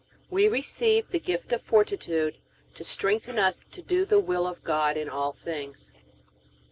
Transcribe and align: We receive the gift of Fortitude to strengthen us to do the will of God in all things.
We 0.31 0.47
receive 0.47 1.11
the 1.11 1.19
gift 1.19 1.53
of 1.53 1.61
Fortitude 1.61 2.39
to 2.73 2.83
strengthen 2.83 3.37
us 3.37 3.63
to 3.69 3.83
do 3.83 4.03
the 4.03 4.19
will 4.19 4.47
of 4.47 4.63
God 4.63 4.97
in 4.97 5.07
all 5.07 5.31
things. 5.31 5.93